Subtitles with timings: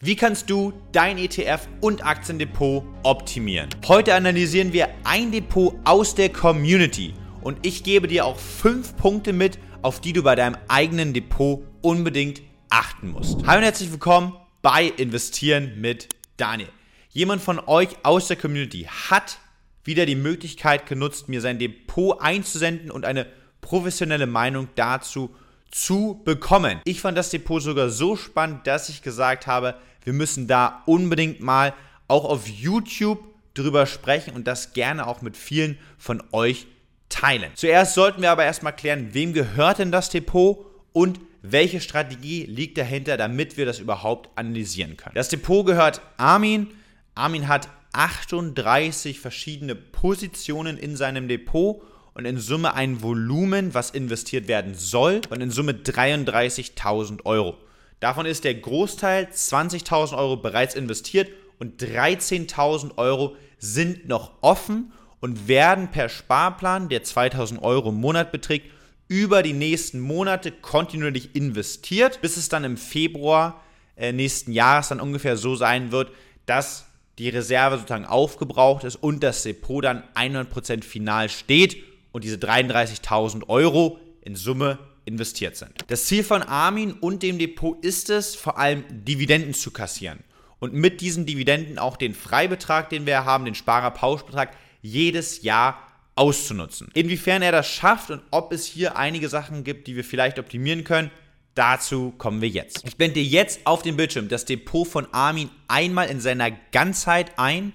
[0.00, 3.68] Wie kannst du dein ETF und Aktiendepot optimieren?
[3.88, 9.32] Heute analysieren wir ein Depot aus der Community und ich gebe dir auch fünf Punkte
[9.32, 13.44] mit, auf die du bei deinem eigenen Depot unbedingt achten musst.
[13.44, 16.68] Hallo und herzlich willkommen bei Investieren mit Daniel.
[17.10, 19.40] Jemand von euch aus der Community hat
[19.82, 23.26] wieder die Möglichkeit genutzt, mir sein Depot einzusenden und eine
[23.60, 25.34] professionelle Meinung dazu
[25.72, 26.80] zu bekommen.
[26.84, 29.74] Ich fand das Depot sogar so spannend, dass ich gesagt habe,
[30.08, 31.74] wir müssen da unbedingt mal
[32.08, 33.22] auch auf YouTube
[33.52, 36.66] drüber sprechen und das gerne auch mit vielen von euch
[37.10, 37.50] teilen.
[37.56, 42.78] Zuerst sollten wir aber erstmal klären, wem gehört denn das Depot und welche Strategie liegt
[42.78, 45.14] dahinter, damit wir das überhaupt analysieren können.
[45.14, 46.68] Das Depot gehört Armin.
[47.14, 51.82] Armin hat 38 verschiedene Positionen in seinem Depot
[52.14, 57.58] und in Summe ein Volumen, was investiert werden soll, und in Summe 33.000 Euro.
[58.00, 65.48] Davon ist der Großteil 20.000 Euro bereits investiert und 13.000 Euro sind noch offen und
[65.48, 68.70] werden per Sparplan, der 2.000 Euro im Monat beträgt,
[69.08, 73.62] über die nächsten Monate kontinuierlich investiert, bis es dann im Februar
[73.96, 76.12] äh, nächsten Jahres dann ungefähr so sein wird,
[76.46, 76.86] dass
[77.18, 81.82] die Reserve sozusagen aufgebraucht ist und das Depot dann 100% final steht
[82.12, 85.72] und diese 33.000 Euro in Summe investiert sind.
[85.88, 90.20] Das Ziel von Armin und dem Depot ist es, vor allem Dividenden zu kassieren
[90.60, 95.82] und mit diesen Dividenden auch den Freibetrag, den wir haben, den Sparerpauschbetrag, jedes Jahr
[96.14, 96.90] auszunutzen.
[96.94, 100.84] Inwiefern er das schafft und ob es hier einige Sachen gibt, die wir vielleicht optimieren
[100.84, 101.10] können,
[101.54, 102.82] dazu kommen wir jetzt.
[102.86, 107.72] Ich blende jetzt auf dem Bildschirm das Depot von Armin einmal in seiner Ganzheit ein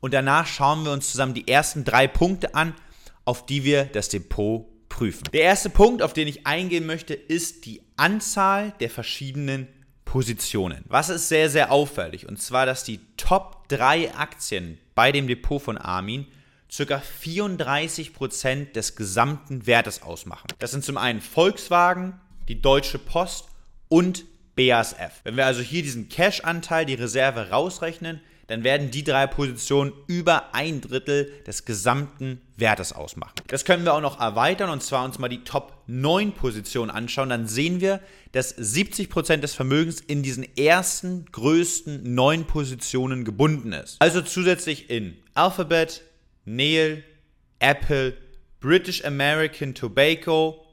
[0.00, 2.74] und danach schauen wir uns zusammen die ersten drei Punkte an,
[3.24, 5.24] auf die wir das Depot prüfen.
[5.32, 9.66] Der erste Punkt, auf den ich eingehen möchte, ist die Anzahl der verschiedenen
[10.04, 10.84] Positionen.
[10.86, 12.28] Was ist sehr, sehr auffällig?
[12.28, 16.26] Und zwar, dass die Top 3 Aktien bei dem Depot von Armin
[16.68, 17.02] ca.
[17.24, 20.48] 34% des gesamten Wertes ausmachen.
[20.58, 23.46] Das sind zum einen Volkswagen, die Deutsche Post
[23.88, 24.24] und
[24.56, 25.20] BASF.
[25.24, 30.54] Wenn wir also hier diesen Cash-Anteil, die Reserve rausrechnen, dann werden die drei Positionen über
[30.54, 33.34] ein Drittel des gesamten Wertes ausmachen.
[33.48, 37.28] Das können wir auch noch erweitern und zwar uns mal die Top 9 Positionen anschauen.
[37.28, 38.00] Dann sehen wir,
[38.32, 44.00] dass 70% des Vermögens in diesen ersten größten 9 Positionen gebunden ist.
[44.00, 46.02] Also zusätzlich in Alphabet,
[46.44, 47.04] Neil,
[47.58, 48.16] Apple,
[48.60, 50.64] British American Tobacco,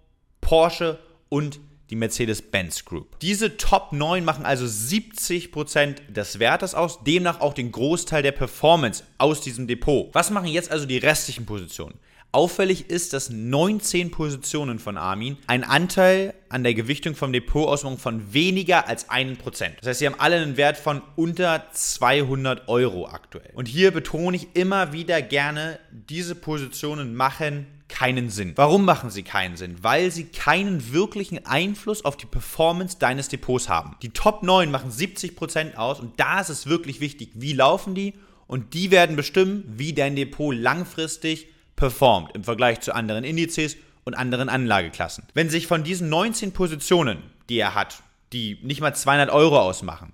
[0.41, 1.00] Porsche
[1.30, 1.59] und
[1.90, 3.20] die Mercedes-Benz Group.
[3.20, 9.04] Diese Top 9 machen also 70% des Wertes aus, demnach auch den Großteil der Performance
[9.18, 10.10] aus diesem Depot.
[10.14, 11.96] Was machen jetzt also die restlichen Positionen?
[12.32, 17.98] Auffällig ist, dass 19 Positionen von Armin einen Anteil an der Gewichtung vom Depot ausmachen
[17.98, 19.38] von weniger als 1%.
[19.80, 23.50] Das heißt, sie haben alle einen Wert von unter 200 Euro aktuell.
[23.56, 28.54] Und hier betone ich immer wieder gerne, diese Positionen machen keinen Sinn.
[28.56, 29.78] Warum machen sie keinen Sinn?
[29.82, 33.96] Weil sie keinen wirklichen Einfluss auf die Performance deines Depots haben.
[34.04, 38.14] Die Top 9 machen 70% aus und da ist es wirklich wichtig, wie laufen die
[38.46, 41.48] und die werden bestimmen, wie dein Depot langfristig
[41.80, 45.24] performt im Vergleich zu anderen Indizes und anderen Anlageklassen.
[45.34, 48.04] Wenn sich von diesen 19 Positionen, die er hat,
[48.34, 50.12] die nicht mal 200 Euro ausmachen,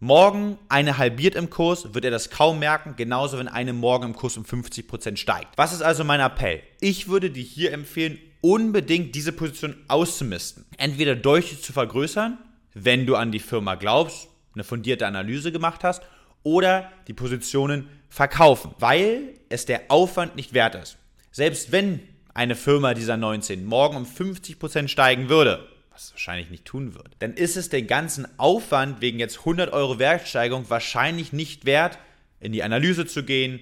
[0.00, 4.16] morgen eine halbiert im Kurs, wird er das kaum merken, genauso wenn eine morgen im
[4.16, 5.56] Kurs um 50% steigt.
[5.56, 6.62] Was ist also mein Appell?
[6.80, 10.66] Ich würde dir hier empfehlen, unbedingt diese Position auszumisten.
[10.78, 12.38] Entweder deutlich zu vergrößern,
[12.74, 16.02] wenn du an die Firma glaubst, eine fundierte Analyse gemacht hast,
[16.42, 20.98] oder die Positionen verkaufen, weil es der Aufwand nicht wert ist.
[21.34, 21.98] Selbst wenn
[22.32, 27.34] eine Firma dieser 19 morgen um 50% steigen würde, was wahrscheinlich nicht tun wird, dann
[27.34, 31.98] ist es den ganzen Aufwand wegen jetzt 100 Euro Wertsteigerung wahrscheinlich nicht wert,
[32.38, 33.58] in die Analyse zu gehen,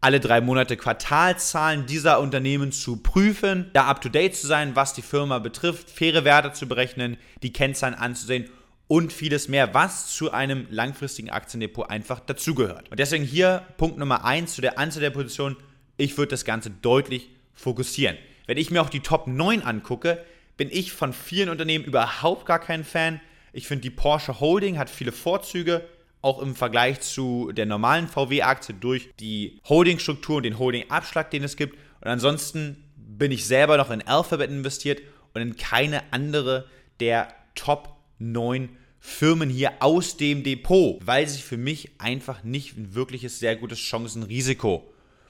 [0.00, 5.40] alle drei Monate Quartalzahlen dieser Unternehmen zu prüfen, da up-to-date zu sein, was die Firma
[5.40, 8.48] betrifft, faire Werte zu berechnen, die Kennzahlen anzusehen
[8.86, 12.88] und vieles mehr, was zu einem langfristigen Aktiendepot einfach dazugehört.
[12.88, 15.56] Und deswegen hier Punkt Nummer 1 zu der Anzahl der Positionen.
[15.96, 18.16] Ich würde das Ganze deutlich fokussieren.
[18.46, 20.24] Wenn ich mir auch die Top 9 angucke,
[20.56, 23.20] bin ich von vielen Unternehmen überhaupt gar kein Fan.
[23.52, 25.86] Ich finde, die Porsche Holding hat viele Vorzüge,
[26.22, 31.56] auch im Vergleich zu der normalen VW-Aktie durch die Holdingstruktur und den Holding-Abschlag, den es
[31.56, 31.76] gibt.
[32.00, 35.00] Und ansonsten bin ich selber noch in Alphabet investiert
[35.34, 36.66] und in keine andere
[37.00, 42.94] der Top 9 Firmen hier aus dem Depot, weil sie für mich einfach nicht ein
[42.94, 43.78] wirkliches sehr gutes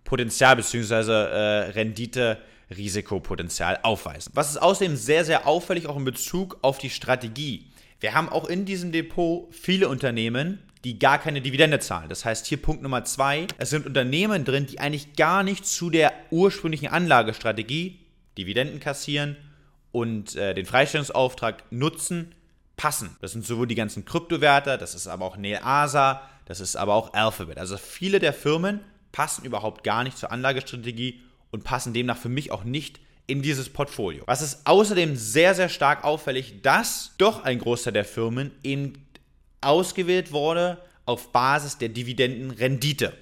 [0.07, 1.13] Chancen-Risiko-Potenzial bzw.
[1.13, 2.39] Äh, Rendite
[2.71, 4.33] Risikopotenzial aufweisen.
[4.35, 7.67] Was ist außerdem sehr, sehr auffällig, auch in Bezug auf die Strategie.
[8.01, 12.09] Wir haben auch in diesem Depot viele Unternehmen, die gar keine Dividende zahlen.
[12.09, 15.91] Das heißt, hier Punkt Nummer zwei, es sind Unternehmen drin, die eigentlich gar nicht zu
[15.91, 18.01] der ursprünglichen Anlagestrategie,
[18.37, 19.37] Dividenden kassieren
[19.93, 22.35] und äh, den Freistellungsauftrag nutzen,
[22.77, 23.17] passen.
[23.21, 27.15] Das sind sowohl die ganzen Kryptowerte, das ist aber auch Neasa, das ist aber auch
[27.15, 27.59] Alphabet.
[27.59, 28.81] Also viele der Firmen
[29.17, 33.71] passen überhaupt gar nicht zur Anlagestrategie und passen demnach für mich auch nicht in dieses
[33.71, 34.23] Portfolio.
[34.27, 38.93] Was ist außerdem sehr, sehr stark auffällig, dass doch ein Großteil der Firmen eben
[39.63, 43.15] ausgewählt wurde auf Basis der Dividendenrendite.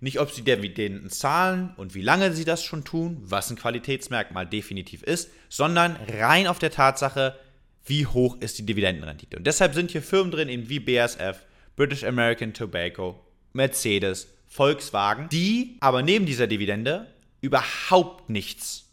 [0.00, 4.48] Nicht, ob sie Dividenden zahlen und wie lange sie das schon tun, was ein Qualitätsmerkmal
[4.48, 7.38] definitiv ist, sondern rein auf der Tatsache,
[7.84, 9.36] wie hoch ist die Dividendenrendite.
[9.36, 11.46] Und deshalb sind hier Firmen drin, eben wie BASF,
[11.76, 17.06] British American Tobacco, Mercedes, Volkswagen, die aber neben dieser Dividende
[17.40, 18.86] überhaupt nichts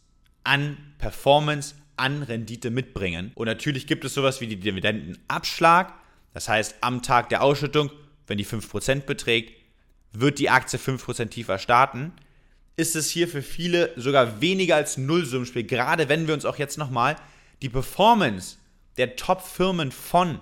[0.44, 3.32] an Performance, an Rendite mitbringen.
[3.36, 5.94] Und natürlich gibt es sowas wie die Dividendenabschlag.
[6.34, 7.92] Das heißt, am Tag der Ausschüttung,
[8.28, 9.54] wenn die 5% beträgt,
[10.12, 12.14] wird die Aktie 5% tiefer starten.
[12.76, 16.78] Ist es hier für viele sogar weniger als Nullsummenspiel, gerade wenn wir uns auch jetzt
[16.78, 17.16] nochmal
[17.62, 18.58] die Performance
[18.98, 20.40] der Top-Firmen von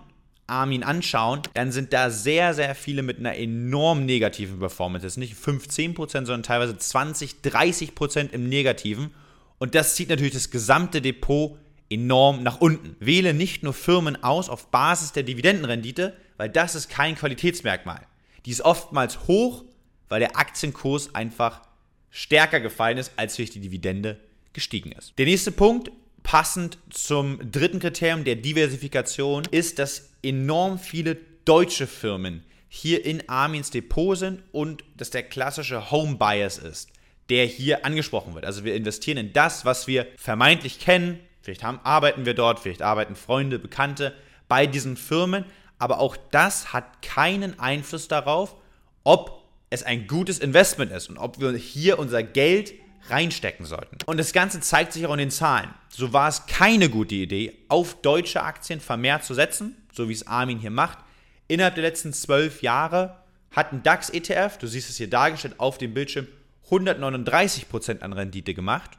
[0.51, 5.05] Armin anschauen, dann sind da sehr, sehr viele mit einer enorm negativen Performance.
[5.05, 9.11] Das ist nicht 15%, sondern teilweise 20, 30% im Negativen.
[9.57, 11.57] Und das zieht natürlich das gesamte Depot
[11.89, 12.95] enorm nach unten.
[12.99, 18.01] Wähle nicht nur Firmen aus auf Basis der Dividendenrendite, weil das ist kein Qualitätsmerkmal.
[18.45, 19.63] Die ist oftmals hoch,
[20.09, 21.61] weil der Aktienkurs einfach
[22.09, 24.19] stärker gefallen ist, als durch die Dividende
[24.53, 25.17] gestiegen ist.
[25.17, 25.91] Der nächste Punkt
[26.23, 33.69] passend zum dritten Kriterium der Diversifikation ist, dass enorm viele deutsche Firmen hier in Armins
[33.69, 36.89] Depot sind und dass der klassische Home Bias ist,
[37.29, 38.45] der hier angesprochen wird.
[38.45, 41.19] Also wir investieren in das, was wir vermeintlich kennen.
[41.41, 44.13] Vielleicht haben, arbeiten wir dort, vielleicht arbeiten Freunde, Bekannte
[44.47, 45.45] bei diesen Firmen,
[45.79, 48.55] aber auch das hat keinen Einfluss darauf,
[49.03, 52.73] ob es ein gutes Investment ist und ob wir hier unser Geld
[53.09, 53.97] reinstecken sollten.
[54.05, 55.73] Und das Ganze zeigt sich auch in den Zahlen.
[55.89, 60.27] So war es keine gute Idee, auf deutsche Aktien vermehrt zu setzen, so wie es
[60.27, 60.99] Armin hier macht.
[61.47, 63.17] Innerhalb der letzten zwölf Jahre
[63.51, 66.27] hat ein DAX-ETF, du siehst es hier dargestellt auf dem Bildschirm,
[66.69, 68.91] 139% an Rendite gemacht.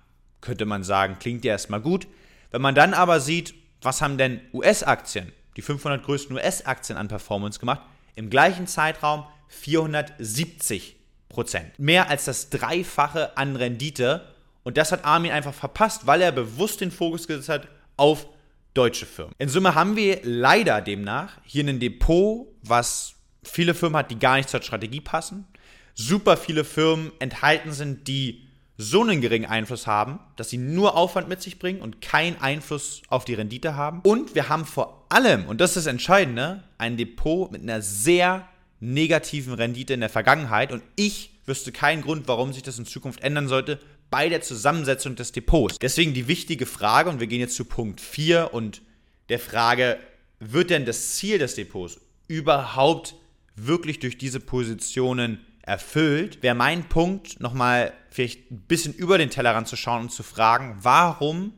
[0.43, 2.07] Könnte man sagen, klingt ja erstmal gut.
[2.51, 7.59] Wenn man dann aber sieht, was haben denn US-Aktien, die 500 größten US-Aktien an Performance
[7.59, 7.81] gemacht,
[8.15, 10.97] im gleichen Zeitraum 470
[11.33, 11.79] Prozent.
[11.79, 14.29] Mehr als das Dreifache an Rendite.
[14.63, 18.27] Und das hat Armin einfach verpasst, weil er bewusst den Fokus gesetzt hat auf
[18.75, 19.35] deutsche Firmen.
[19.39, 24.37] In Summe haben wir leider demnach hier ein Depot, was viele Firmen hat, die gar
[24.37, 25.47] nicht zur Strategie passen.
[25.95, 28.49] Super viele Firmen enthalten sind, die
[28.79, 33.03] so einen geringen Einfluss haben, dass sie nur Aufwand mit sich bringen und keinen Einfluss
[33.09, 34.01] auf die Rendite haben.
[34.03, 38.49] Und wir haben vor allem, und das ist das Entscheidende, ein Depot mit einer sehr
[38.83, 43.23] negativen Rendite in der Vergangenheit und ich wüsste keinen Grund, warum sich das in Zukunft
[43.23, 43.79] ändern sollte
[44.11, 45.79] bei der Zusammensetzung des Depots.
[45.79, 48.83] Deswegen die wichtige Frage, und wir gehen jetzt zu Punkt 4 und
[49.29, 49.99] der Frage,
[50.41, 53.15] wird denn das Ziel des Depots überhaupt
[53.55, 59.69] wirklich durch diese Positionen erfüllt, wäre mein Punkt, nochmal vielleicht ein bisschen über den Tellerrand
[59.69, 61.53] zu schauen und zu fragen, warum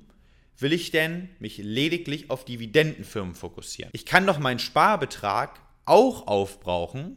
[0.58, 3.90] will ich denn mich lediglich auf Dividendenfirmen fokussieren?
[3.94, 7.16] Ich kann doch meinen Sparbetrag auch aufbrauchen,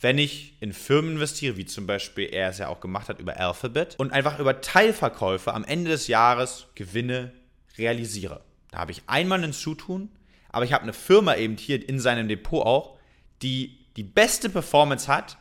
[0.00, 3.36] wenn ich in Firmen investiere, wie zum Beispiel er es ja auch gemacht hat über
[3.36, 7.32] Alphabet und einfach über Teilverkäufe am Ende des Jahres Gewinne
[7.76, 8.42] realisiere.
[8.70, 10.10] Da habe ich einmal ein Zutun,
[10.50, 12.98] aber ich habe eine Firma eben hier in seinem Depot auch,
[13.42, 15.36] die die beste Performance hat,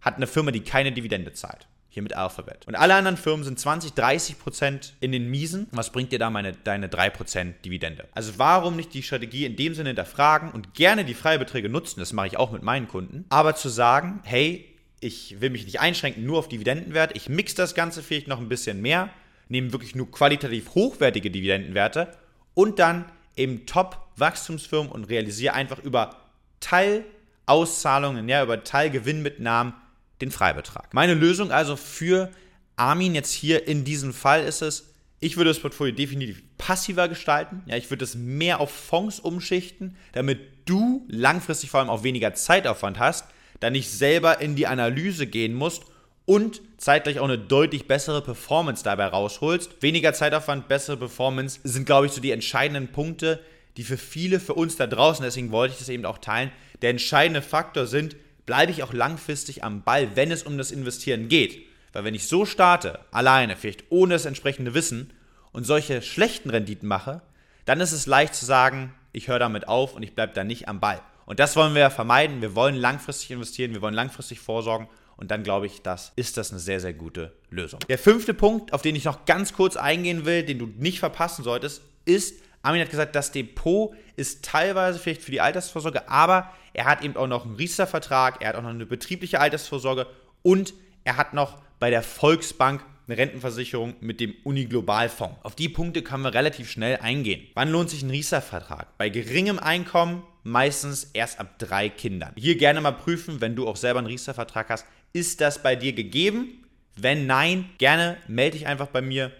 [0.00, 2.66] hat eine Firma, die keine Dividende zahlt hier mit Alphabet.
[2.66, 5.66] Und alle anderen Firmen sind 20, 30 Prozent in den Miesen.
[5.72, 8.06] Was bringt dir da meine, deine 3 Prozent Dividende?
[8.12, 12.12] Also warum nicht die Strategie in dem Sinne hinterfragen und gerne die Freibeträge nutzen, das
[12.12, 14.66] mache ich auch mit meinen Kunden, aber zu sagen, hey,
[15.00, 18.50] ich will mich nicht einschränken nur auf Dividendenwert, ich mix das Ganze vielleicht noch ein
[18.50, 19.08] bisschen mehr,
[19.48, 22.12] nehme wirklich nur qualitativ hochwertige Dividendenwerte
[22.52, 26.16] und dann eben Top-Wachstumsfirmen und realisiere einfach über
[26.60, 29.72] Teilauszahlungen, ja, über Teilgewinnmitnahmen
[30.20, 30.94] den Freibetrag.
[30.94, 32.30] Meine Lösung also für
[32.76, 37.62] Armin jetzt hier in diesem Fall ist es, ich würde das Portfolio definitiv passiver gestalten.
[37.66, 42.34] Ja, ich würde es mehr auf Fonds umschichten, damit du langfristig vor allem auch weniger
[42.34, 43.24] Zeitaufwand hast,
[43.60, 45.84] da nicht selber in die Analyse gehen musst
[46.26, 49.80] und zeitgleich auch eine deutlich bessere Performance dabei rausholst.
[49.80, 53.40] Weniger Zeitaufwand, bessere Performance sind, glaube ich, so die entscheidenden Punkte,
[53.76, 56.50] die für viele, für uns da draußen, deswegen wollte ich das eben auch teilen,
[56.82, 61.28] der entscheidende Faktor sind, bleibe ich auch langfristig am Ball, wenn es um das Investieren
[61.28, 61.66] geht.
[61.92, 65.12] Weil wenn ich so starte, alleine, vielleicht ohne das entsprechende Wissen
[65.52, 67.22] und solche schlechten Renditen mache,
[67.64, 70.68] dann ist es leicht zu sagen, ich höre damit auf und ich bleibe da nicht
[70.68, 71.00] am Ball.
[71.24, 72.40] Und das wollen wir vermeiden.
[72.40, 74.88] Wir wollen langfristig investieren, wir wollen langfristig vorsorgen.
[75.16, 77.80] Und dann glaube ich, das ist das eine sehr, sehr gute Lösung.
[77.88, 81.42] Der fünfte Punkt, auf den ich noch ganz kurz eingehen will, den du nicht verpassen
[81.42, 82.34] solltest, ist,
[82.66, 87.16] Armin hat gesagt, das Depot ist teilweise vielleicht für die Altersvorsorge, aber er hat eben
[87.16, 90.06] auch noch einen Riester-Vertrag, er hat auch noch eine betriebliche Altersvorsorge
[90.42, 95.36] und er hat noch bei der Volksbank eine Rentenversicherung mit dem Uni-Globalfonds.
[95.44, 97.46] Auf die Punkte können wir relativ schnell eingehen.
[97.54, 98.98] Wann lohnt sich ein Riester-Vertrag?
[98.98, 102.32] Bei geringem Einkommen meistens erst ab drei Kindern.
[102.36, 105.92] Hier gerne mal prüfen, wenn du auch selber einen Riester-Vertrag hast, ist das bei dir
[105.92, 106.64] gegeben?
[106.96, 109.30] Wenn nein, gerne melde dich einfach bei mir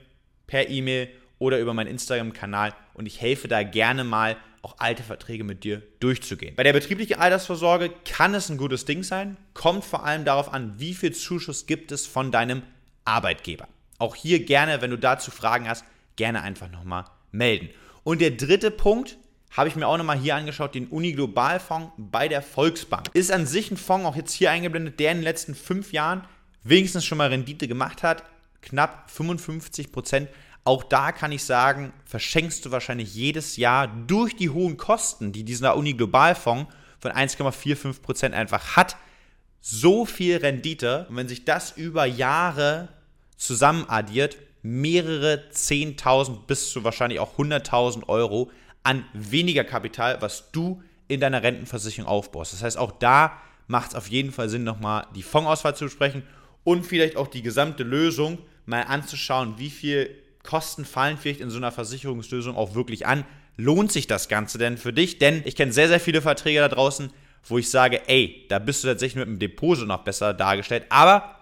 [0.47, 5.45] per E-Mail oder über meinen Instagram-Kanal und ich helfe da gerne mal, auch alte Verträge
[5.45, 6.57] mit dir durchzugehen.
[6.57, 10.75] Bei der betrieblichen Altersvorsorge kann es ein gutes Ding sein, kommt vor allem darauf an,
[10.79, 12.63] wie viel Zuschuss gibt es von deinem
[13.05, 13.69] Arbeitgeber.
[13.99, 15.85] Auch hier gerne, wenn du dazu Fragen hast,
[16.17, 17.69] gerne einfach nochmal melden.
[18.03, 19.19] Und der dritte Punkt,
[19.51, 23.09] habe ich mir auch nochmal hier angeschaut, den Uni-Globalfonds bei der Volksbank.
[23.15, 26.25] Ist an sich ein Fonds, auch jetzt hier eingeblendet, der in den letzten fünf Jahren
[26.63, 28.25] wenigstens schon mal Rendite gemacht hat.
[28.61, 30.29] Knapp 55 Prozent.
[30.67, 35.45] Auch da kann ich sagen, verschenkst du wahrscheinlich jedes Jahr durch die hohen Kosten, die
[35.45, 38.97] dieser Uni-Globalfonds von 1,45 Prozent einfach hat,
[39.61, 41.07] so viel Rendite.
[41.09, 42.89] Und wenn sich das über Jahre
[43.37, 48.51] zusammen addiert, mehrere 10.000 bis zu wahrscheinlich auch 100.000 Euro
[48.83, 52.53] an weniger Kapital, was du in deiner Rentenversicherung aufbaust.
[52.53, 56.25] Das heißt, auch da macht es auf jeden Fall Sinn, nochmal die Fondsauswahl zu besprechen
[56.65, 61.59] und vielleicht auch die gesamte Lösung mal anzuschauen, wie viel Kosten fallen vielleicht in so
[61.59, 63.25] einer Versicherungslösung auch wirklich an.
[63.59, 65.19] Lohnt sich das Ganze denn für dich?
[65.19, 67.11] Denn ich kenne sehr, sehr viele Verträge da draußen,
[67.45, 70.85] wo ich sage, ey, da bist du tatsächlich mit dem Depot noch besser dargestellt.
[70.89, 71.37] Aber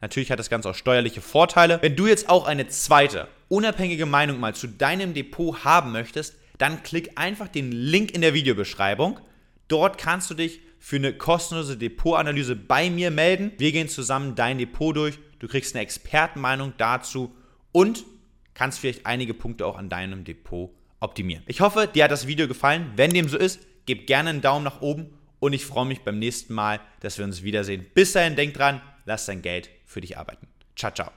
[0.00, 1.78] natürlich hat das Ganze auch steuerliche Vorteile.
[1.80, 6.82] Wenn du jetzt auch eine zweite, unabhängige Meinung mal zu deinem Depot haben möchtest, dann
[6.82, 9.20] klick einfach den Link in der Videobeschreibung.
[9.68, 13.52] Dort kannst du dich für eine kostenlose Depotanalyse bei mir melden.
[13.58, 15.18] Wir gehen zusammen dein Depot durch.
[15.38, 17.34] Du kriegst eine Expertenmeinung dazu
[17.72, 18.04] und
[18.56, 21.44] kannst vielleicht einige Punkte auch an deinem Depot optimieren.
[21.46, 22.92] Ich hoffe, dir hat das Video gefallen.
[22.96, 26.18] Wenn dem so ist, gib gerne einen Daumen nach oben und ich freue mich beim
[26.18, 27.86] nächsten Mal, dass wir uns wiedersehen.
[27.94, 30.48] Bis dahin, denk dran, lass dein Geld für dich arbeiten.
[30.74, 31.10] Ciao, ciao.